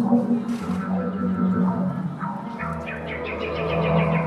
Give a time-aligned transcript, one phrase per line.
[0.00, 0.30] Thank
[4.12, 4.17] you.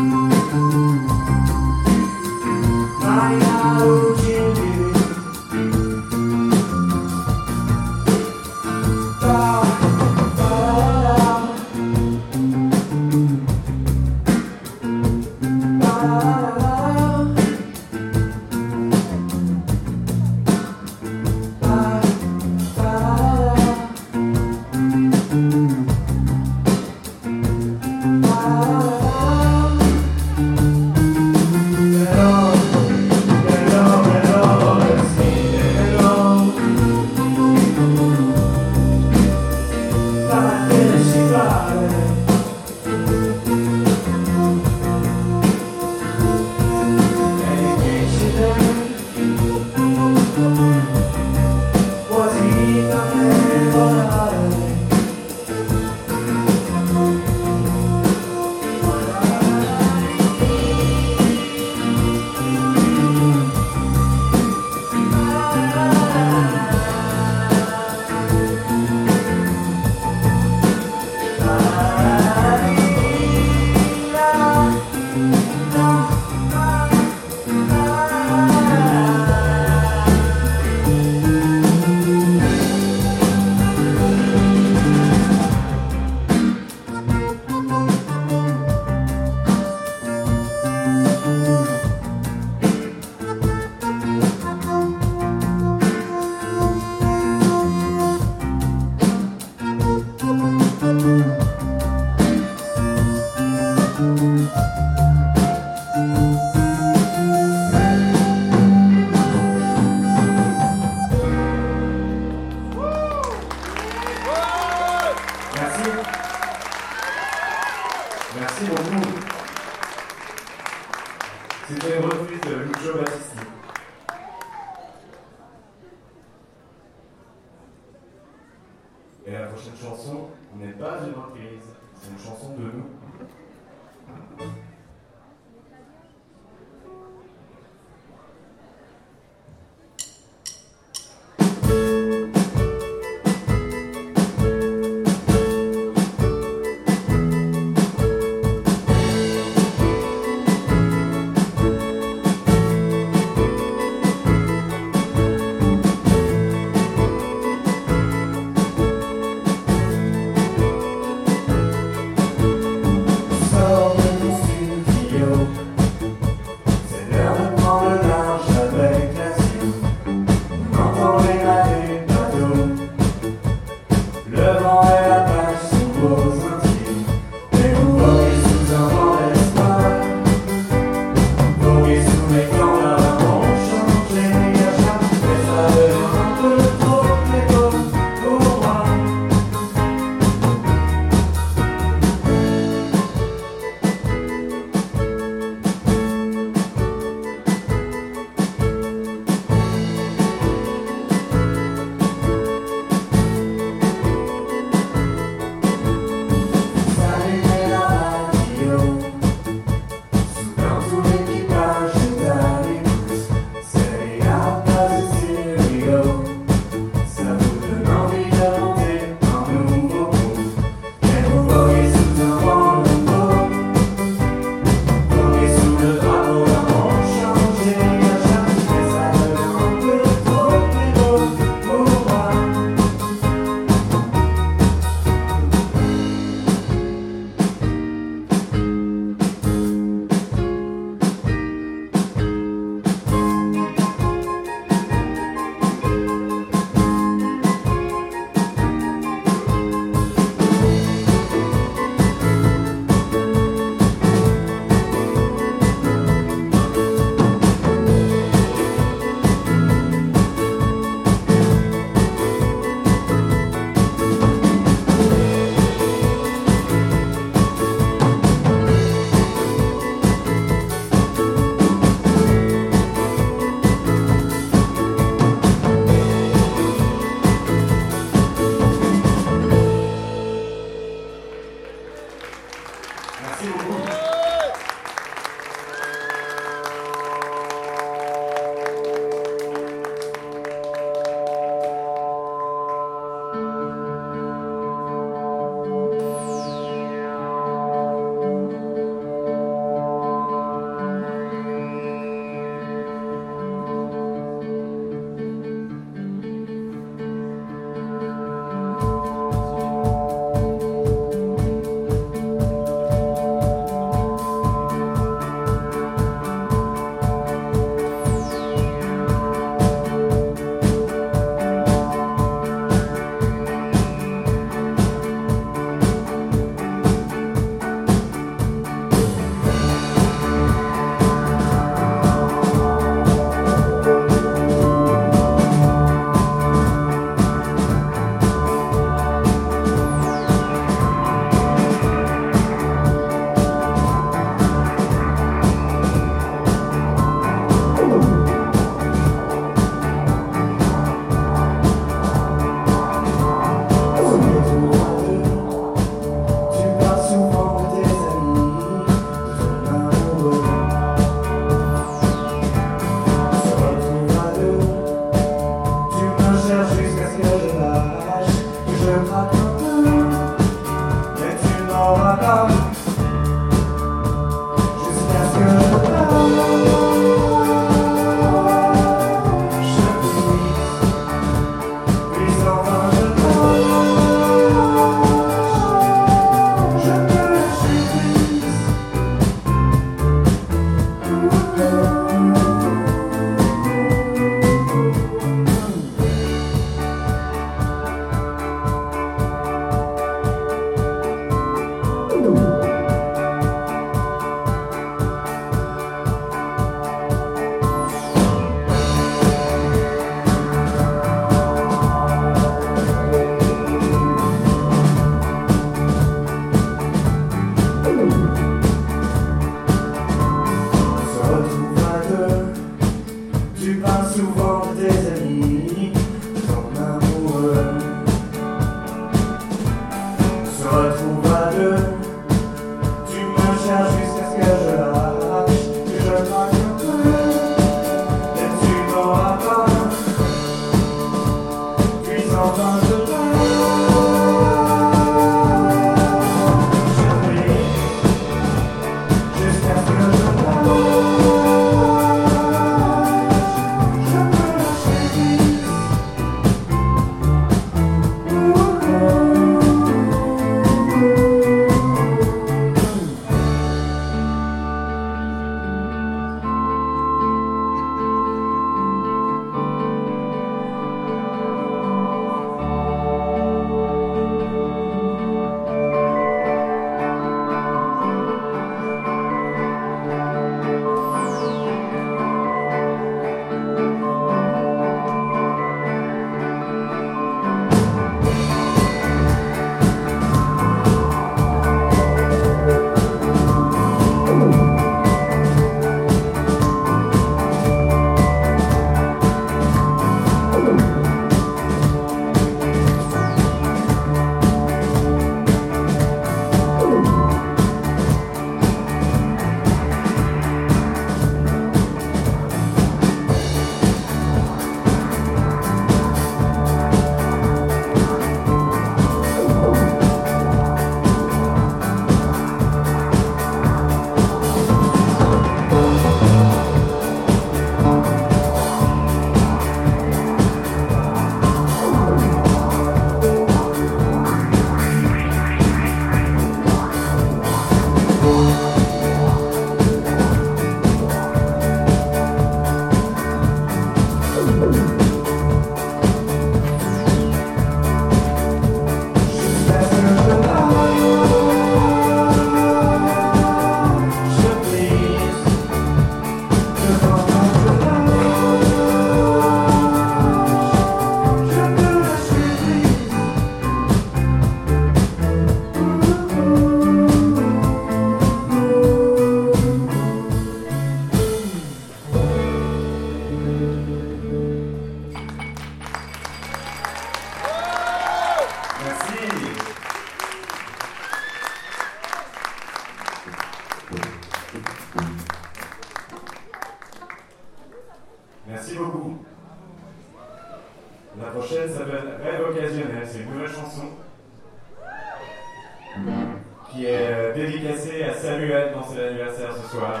[597.38, 600.00] Dédicacée à Samuel dans son anniversaire ce soir.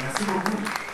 [0.00, 0.91] Merci beaucoup.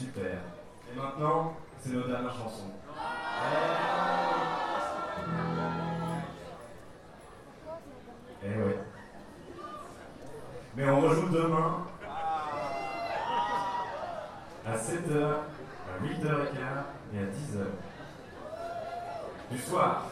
[0.00, 0.38] Super.
[0.90, 2.72] Et maintenant, c'est nos dernières chansons.
[8.42, 8.78] Eh ouais.
[10.74, 11.86] Mais on rejoue demain
[14.64, 16.24] à 7h, à 8h15
[17.12, 17.66] et à 10h
[19.50, 20.06] du soir.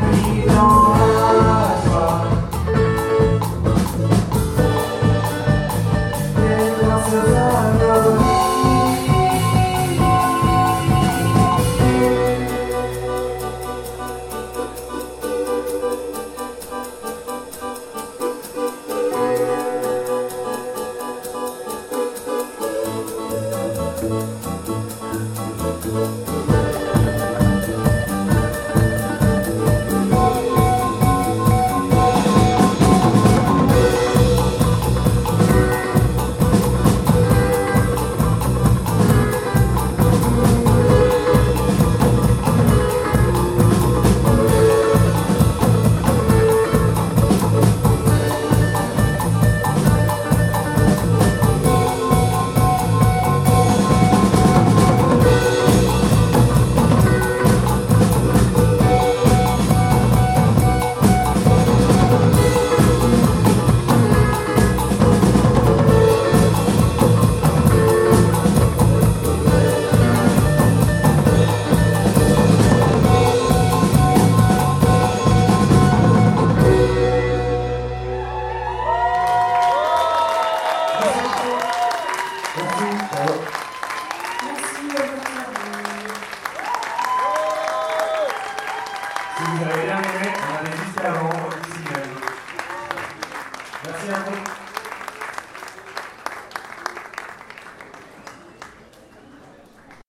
[0.00, 0.89] happy long.